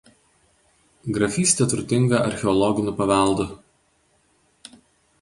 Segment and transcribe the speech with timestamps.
[1.17, 3.51] Grafystė turtinga archeologiniu paveldu.